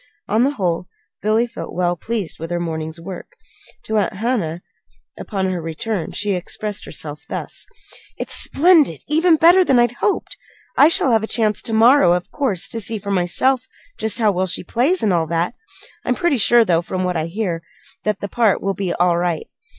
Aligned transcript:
On 0.27 0.43
the 0.43 0.49
whole, 0.55 0.87
Billy 1.21 1.45
felt 1.45 1.75
well 1.75 1.95
pleased 1.95 2.39
with 2.39 2.49
her 2.49 2.59
morning's 2.59 2.99
work. 2.99 3.33
To 3.83 3.99
Aunt 3.99 4.13
Hannah, 4.13 4.63
upon 5.19 5.45
her 5.51 5.61
return, 5.61 6.11
she 6.11 6.31
expressed 6.31 6.85
herself 6.85 7.23
thus: 7.29 7.67
"It's 8.17 8.33
splendid 8.33 9.03
even 9.07 9.35
better 9.35 9.63
than 9.63 9.77
I 9.77 9.87
hoped. 9.99 10.37
I 10.75 10.87
shall 10.89 11.11
have 11.11 11.21
a 11.21 11.27
chance 11.27 11.61
to 11.61 11.73
morrow, 11.73 12.13
of 12.13 12.31
course, 12.31 12.67
to 12.69 12.81
see 12.81 12.97
for 12.97 13.11
myself 13.11 13.67
just 13.99 14.17
how 14.17 14.31
well 14.31 14.47
she 14.47 14.63
plays, 14.63 15.03
and 15.03 15.13
all 15.13 15.27
that. 15.27 15.53
I'm 16.03 16.15
pretty 16.15 16.37
sure, 16.37 16.65
though, 16.65 16.81
from 16.81 17.03
what 17.03 17.15
I 17.15 17.27
hear, 17.27 17.61
that 18.03 18.21
that 18.21 18.31
part 18.31 18.59
will 18.59 18.73
be 18.73 18.91
all 18.95 19.19
right. 19.19 19.45